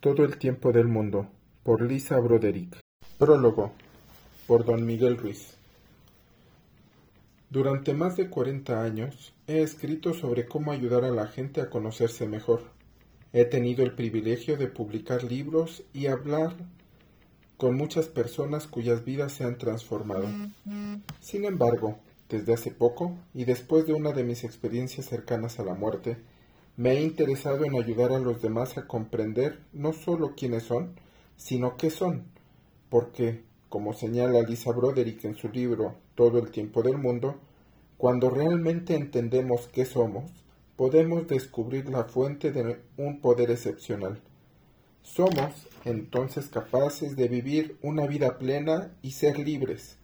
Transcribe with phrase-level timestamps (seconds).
[0.00, 1.28] Todo el tiempo del mundo,
[1.62, 2.78] por Lisa Broderick.
[3.18, 3.72] Prólogo,
[4.46, 5.58] por Don Miguel Ruiz.
[7.50, 12.26] Durante más de cuarenta años he escrito sobre cómo ayudar a la gente a conocerse
[12.26, 12.62] mejor.
[13.34, 16.54] He tenido el privilegio de publicar libros y hablar
[17.58, 20.28] con muchas personas cuyas vidas se han transformado.
[21.20, 21.98] Sin embargo,
[22.30, 26.16] desde hace poco, y después de una de mis experiencias cercanas a la muerte,
[26.80, 30.94] me he interesado en ayudar a los demás a comprender no solo quiénes son,
[31.36, 32.24] sino qué son,
[32.88, 37.38] porque, como señala Lisa Broderick en su libro Todo el tiempo del mundo,
[37.98, 40.32] cuando realmente entendemos qué somos,
[40.76, 44.22] podemos descubrir la fuente de un poder excepcional.
[45.02, 49.98] Somos entonces capaces de vivir una vida plena y ser libres,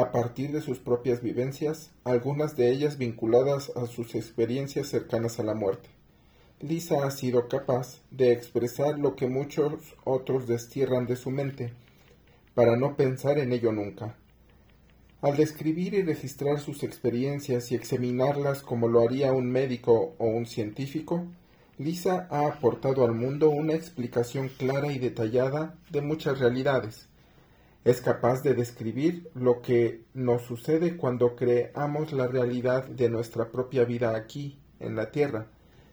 [0.00, 5.42] a partir de sus propias vivencias, algunas de ellas vinculadas a sus experiencias cercanas a
[5.42, 5.90] la muerte.
[6.60, 11.74] Lisa ha sido capaz de expresar lo que muchos otros destierran de su mente,
[12.54, 14.16] para no pensar en ello nunca.
[15.20, 20.46] Al describir y registrar sus experiencias y examinarlas como lo haría un médico o un
[20.46, 21.26] científico,
[21.76, 27.09] Lisa ha aportado al mundo una explicación clara y detallada de muchas realidades,
[27.84, 33.84] es capaz de describir lo que nos sucede cuando creamos la realidad de nuestra propia
[33.84, 35.46] vida aquí, en la Tierra,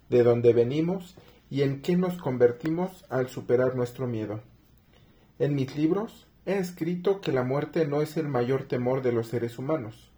[0.10, 1.16] de donde venimos
[1.50, 4.42] y en qué nos convertimos al superar nuestro miedo.
[5.40, 9.28] En mis libros he escrito que la muerte no es el mayor temor de los
[9.28, 10.12] seres humanos.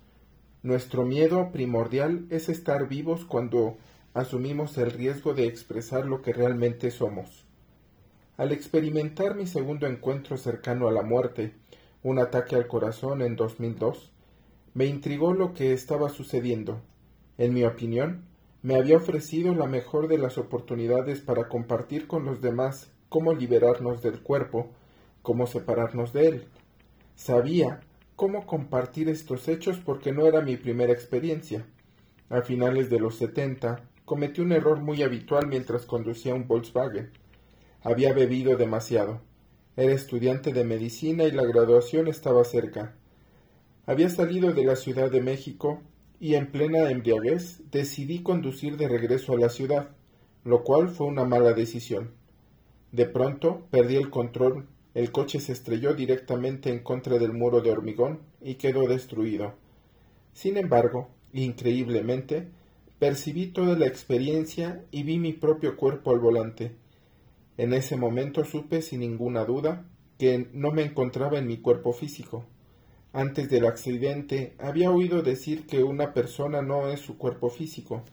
[0.63, 3.77] Nuestro miedo primordial es estar vivos cuando
[4.13, 7.45] asumimos el riesgo de expresar lo que realmente somos.
[8.39, 11.55] Al experimentar mi segundo encuentro cercano a la muerte,
[12.03, 14.13] un ataque al corazón en 2002,
[14.73, 16.79] me intrigó lo que estaba sucediendo.
[17.37, 18.23] En mi opinión,
[18.61, 24.01] me había ofrecido la mejor de las oportunidades para compartir con los demás cómo liberarnos
[24.01, 24.69] del cuerpo,
[25.21, 26.45] cómo separarnos de él.
[27.17, 27.81] Sabía
[28.15, 31.65] cómo compartir estos hechos porque no era mi primera experiencia.
[32.29, 37.11] A finales de los setenta cometí un error muy habitual mientras conducía un Volkswagen.
[37.81, 39.21] Había bebido demasiado.
[39.77, 42.95] Era estudiante de medicina y la graduación estaba cerca.
[43.85, 45.81] Había salido de la Ciudad de México
[46.19, 49.91] y en plena embriaguez decidí conducir de regreso a la ciudad,
[50.43, 52.11] lo cual fue una mala decisión.
[52.91, 57.71] De pronto perdí el control, el coche se estrelló directamente en contra del muro de
[57.71, 59.53] hormigón y quedó destruido.
[60.33, 62.49] Sin embargo, increíblemente,
[62.99, 66.75] percibí toda la experiencia y vi mi propio cuerpo al volante.
[67.59, 69.83] En ese momento supe sin ninguna duda
[70.17, 72.45] que no me encontraba en mi cuerpo físico.
[73.11, 78.03] Antes del accidente había oído decir que una persona no es su cuerpo físico,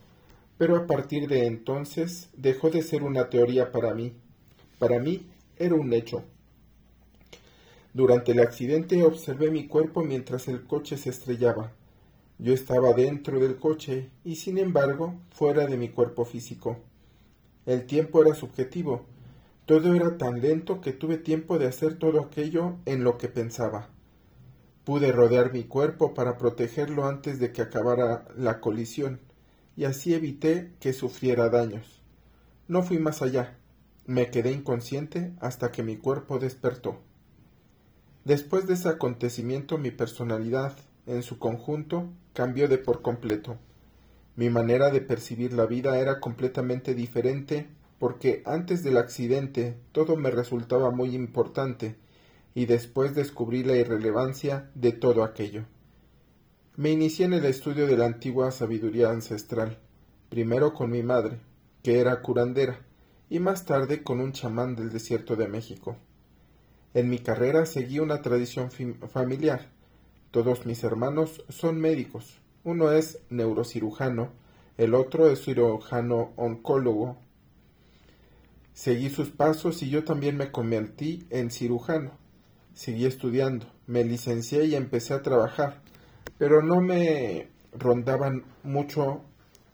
[0.58, 4.14] pero a partir de entonces dejó de ser una teoría para mí.
[4.80, 6.24] Para mí era un hecho.
[7.94, 11.70] Durante el accidente observé mi cuerpo mientras el coche se estrellaba.
[12.40, 16.78] Yo estaba dentro del coche y sin embargo fuera de mi cuerpo físico.
[17.64, 19.06] El tiempo era subjetivo,
[19.66, 23.88] todo era tan lento que tuve tiempo de hacer todo aquello en lo que pensaba.
[24.84, 29.18] Pude rodear mi cuerpo para protegerlo antes de que acabara la colisión,
[29.76, 32.00] y así evité que sufriera daños.
[32.68, 33.58] No fui más allá.
[34.06, 37.00] Me quedé inconsciente hasta que mi cuerpo despertó.
[38.24, 43.56] Después de ese acontecimiento mi personalidad, en su conjunto, cambió de por completo.
[44.36, 47.66] Mi manera de percibir la vida era completamente diferente
[47.98, 51.96] porque antes del accidente todo me resultaba muy importante
[52.54, 55.64] y después descubrí la irrelevancia de todo aquello.
[56.76, 59.78] Me inicié en el estudio de la antigua sabiduría ancestral,
[60.28, 61.38] primero con mi madre,
[61.82, 62.80] que era curandera,
[63.30, 65.96] y más tarde con un chamán del desierto de México.
[66.94, 69.70] En mi carrera seguí una tradición familiar.
[70.30, 72.40] Todos mis hermanos son médicos.
[72.64, 74.32] Uno es neurocirujano,
[74.76, 77.16] el otro es cirujano oncólogo
[78.76, 82.10] Seguí sus pasos y yo también me convertí en cirujano.
[82.74, 85.80] Seguí estudiando, me licencié y empecé a trabajar,
[86.36, 89.22] pero no me rondaban mucho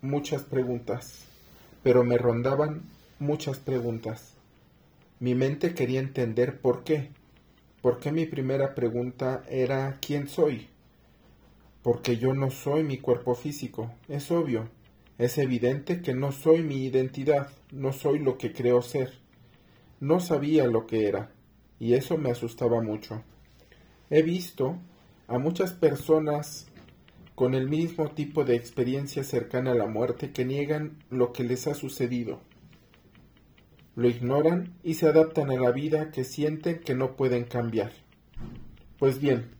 [0.02, 1.24] muchas preguntas,
[1.82, 2.84] pero me rondaban
[3.18, 4.34] muchas preguntas.
[5.18, 7.10] Mi mente quería entender por qué.
[7.80, 10.68] ¿Por qué mi primera pregunta era ¿quién soy?
[11.82, 14.68] Porque yo no soy mi cuerpo físico, es obvio.
[15.22, 19.12] Es evidente que no soy mi identidad, no soy lo que creo ser.
[20.00, 21.30] No sabía lo que era,
[21.78, 23.22] y eso me asustaba mucho.
[24.10, 24.78] He visto
[25.28, 26.66] a muchas personas
[27.36, 31.68] con el mismo tipo de experiencia cercana a la muerte que niegan lo que les
[31.68, 32.40] ha sucedido.
[33.94, 37.92] lo ignoran y se adaptan a la vida que sienten que no pueden cambiar.
[38.98, 39.50] Pues bien,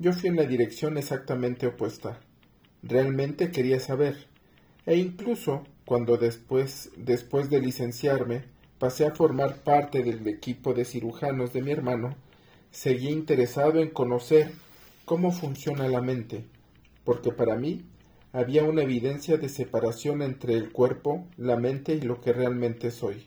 [0.00, 2.18] yo fui en la dirección exactamente opuesta.
[2.82, 4.27] Realmente quería saber,
[4.88, 8.44] e incluso cuando después, después de licenciarme,
[8.78, 12.14] pasé a formar parte del equipo de cirujanos de mi hermano,
[12.70, 14.50] seguí interesado en conocer
[15.04, 16.46] cómo funciona la mente,
[17.04, 17.84] porque para mí
[18.32, 23.26] había una evidencia de separación entre el cuerpo, la mente y lo que realmente soy.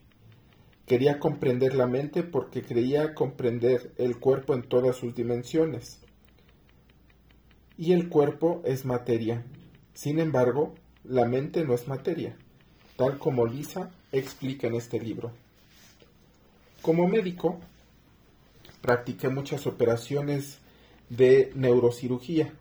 [0.88, 6.00] Quería comprender la mente porque creía comprender el cuerpo en todas sus dimensiones.
[7.78, 9.46] Y el cuerpo es materia.
[9.94, 10.74] Sin embargo,
[11.04, 12.36] la mente no es materia,
[12.96, 15.32] tal como Lisa explica en este libro.
[16.82, 17.60] Como médico,
[18.82, 20.60] practiqué muchas operaciones
[21.10, 22.52] de neurocirugía.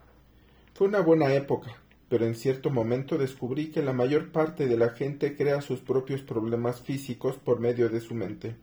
[0.73, 1.75] Fue una buena época,
[2.09, 6.21] pero en cierto momento descubrí que la mayor parte de la gente crea sus propios
[6.21, 8.55] problemas físicos por medio de su mente.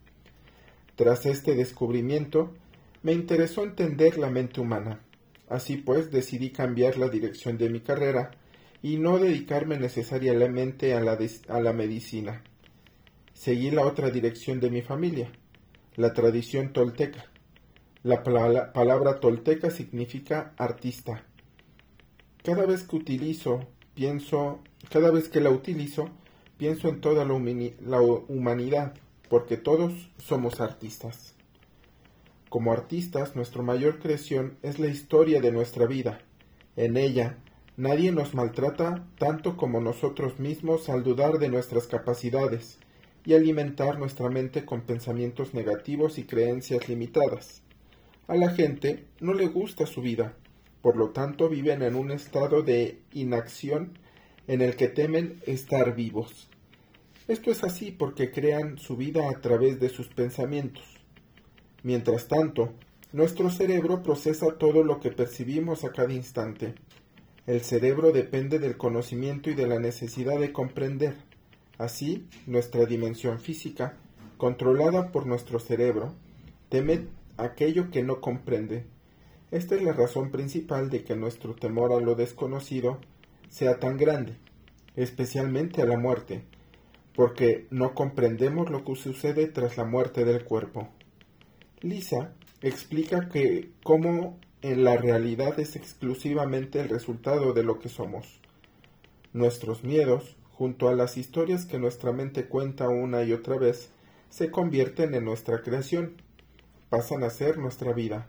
[0.97, 2.53] Tras este descubrimiento,
[3.03, 5.01] me interesó entender la mente humana.
[5.49, 8.33] Así pues, decidí cambiar la dirección de mi carrera
[8.83, 12.43] y no dedicarme necesariamente a la, a la medicina.
[13.35, 15.31] Seguí la otra dirección de mi familia,
[15.97, 17.27] la tradición tolteca.
[18.03, 21.25] La palabra tolteca significa artista
[22.49, 23.61] cada vez que utilizo,
[23.95, 24.61] pienso,
[24.91, 26.09] cada vez que la utilizo,
[26.57, 27.39] pienso en toda la,
[27.81, 28.95] la humanidad,
[29.29, 31.35] porque todos somos artistas.
[32.49, 36.23] Como artistas, nuestra mayor creación es la historia de nuestra vida.
[36.77, 37.37] En ella,
[37.79, 42.77] nadie nos maltrata tanto como nosotros mismos al dudar de nuestras capacidades
[43.25, 47.63] y alimentar nuestra mente con pensamientos negativos y creencias limitadas.
[48.27, 50.35] A la gente no le gusta su vida,
[50.83, 53.97] por lo tanto viven en un estado de inacción
[54.49, 56.49] en el que temen estar vivos.
[57.29, 60.83] Esto es así porque crean su vida a través de sus pensamientos.
[61.85, 62.73] Mientras tanto,
[63.13, 66.75] nuestro cerebro procesa todo lo que percibimos a cada instante.
[67.49, 71.17] El cerebro depende del conocimiento y de la necesidad de comprender.
[71.79, 73.97] Así, nuestra dimensión física,
[74.37, 76.15] controlada por nuestro cerebro,
[76.69, 78.85] teme aquello que no comprende
[79.51, 82.99] esta es la razón principal de que nuestro temor a lo desconocido
[83.49, 84.35] sea tan grande,
[84.95, 86.43] especialmente a la muerte,
[87.15, 90.89] porque no comprendemos lo que sucede tras la muerte del cuerpo.
[91.81, 98.41] Lisa explica que cómo en la realidad es exclusivamente el resultado de lo que somos.
[99.33, 103.91] Nuestros miedos, junto a las historias que nuestra mente cuenta una y otra vez,
[104.31, 106.15] se convierten en nuestra creación,
[106.89, 108.27] pasan a ser nuestra vida.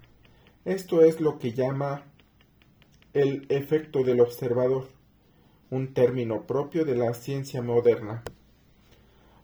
[0.65, 2.03] Esto es lo que llama
[3.13, 4.87] el efecto del observador,
[5.71, 8.23] un término propio de la ciencia moderna.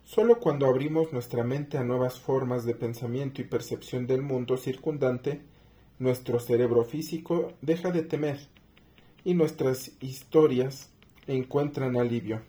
[0.04, 5.42] Solo cuando abrimos nuestra mente a nuevas formas de pensamiento y percepción del mundo circundante,
[5.98, 8.38] nuestro cerebro físico deja de temer
[9.24, 10.90] y nuestras historias
[11.26, 12.42] encuentran alivio.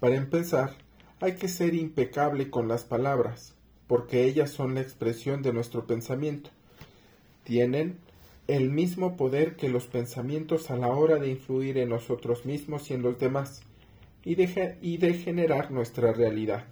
[0.00, 0.76] Para empezar,
[1.20, 3.54] hay que ser impecable con las palabras,
[3.86, 6.50] porque ellas son la expresión de nuestro pensamiento
[7.50, 7.98] tienen
[8.46, 12.94] el mismo poder que los pensamientos a la hora de influir en nosotros mismos y
[12.94, 13.62] en los demás,
[14.24, 16.66] y de, y de generar nuestra realidad.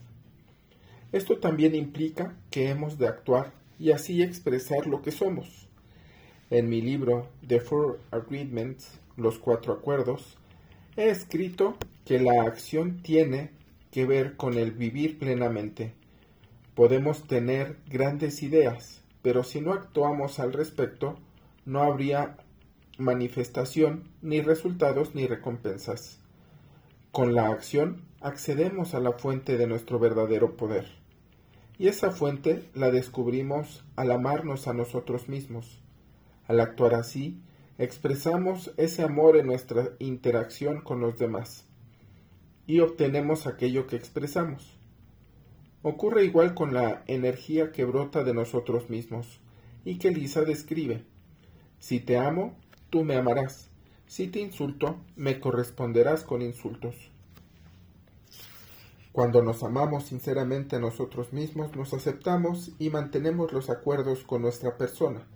[1.11, 5.68] Esto también implica que hemos de actuar y así expresar lo que somos.
[6.51, 10.39] En mi libro The Four Agreements, los cuatro acuerdos,
[10.97, 11.77] he escrito
[12.07, 13.51] que la acción tiene
[13.91, 15.93] que ver con el vivir plenamente.
[16.75, 21.19] Podemos tener grandes ideas, pero si no actuamos al respecto,
[21.67, 22.39] no habría
[22.97, 26.19] manifestación, ni resultados, ni recompensas.
[27.13, 30.87] Con la acción accedemos a la fuente de nuestro verdadero poder.
[31.79, 35.83] Y esa fuente la descubrimos al amarnos a nosotros mismos.
[36.49, 37.41] Al actuar así,
[37.77, 41.67] expresamos ese amor en nuestra interacción con los demás
[42.67, 44.79] y obtenemos aquello que expresamos.
[45.83, 49.41] Ocurre igual con la energía que brota de nosotros mismos
[49.85, 51.05] y que Lisa describe.
[51.79, 52.57] Si te amo,
[52.91, 53.69] tú me amarás.
[54.07, 56.95] Si te insulto, me corresponderás con insultos.
[59.13, 64.79] Cuando nos amamos sinceramente a nosotros mismos, nos aceptamos y mantenemos los acuerdos con nuestra
[64.79, 65.27] persona.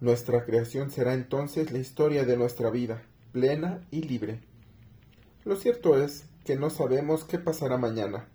[0.00, 4.40] Nuestra creación será entonces la historia de nuestra vida, plena y libre.
[5.44, 8.28] Lo cierto es que no sabemos qué pasará mañana,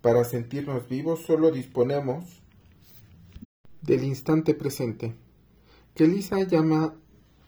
[0.00, 2.40] para sentirnos vivos solo disponemos
[3.82, 5.14] del instante presente,
[5.94, 6.94] que Lisa llama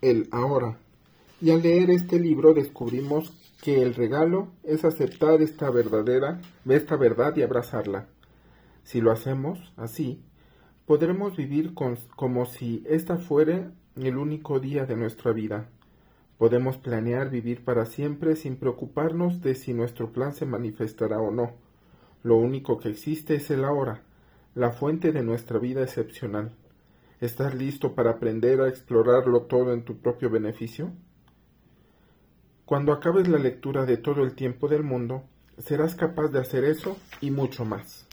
[0.00, 0.78] el ahora.
[1.40, 7.36] Y al leer este libro descubrimos que el regalo es aceptar esta verdadera, esta verdad
[7.36, 8.08] y abrazarla.
[8.82, 10.22] Si lo hacemos así,
[10.88, 15.68] podremos vivir como si esta fuera el único día de nuestra vida.
[16.38, 21.52] Podemos planear vivir para siempre sin preocuparnos de si nuestro plan se manifestará o no.
[22.22, 24.00] Lo único que existe es el ahora,
[24.54, 26.52] la fuente de nuestra vida excepcional.
[27.20, 30.90] ¿Estás listo para aprender a explorarlo todo en tu propio beneficio?
[32.64, 35.24] Cuando acabes la lectura de todo el tiempo del mundo,
[35.58, 38.06] serás capaz de hacer eso y mucho más.